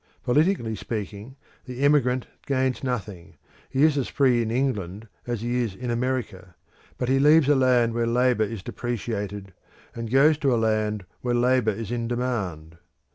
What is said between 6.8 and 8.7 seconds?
but he leaves a land where labour is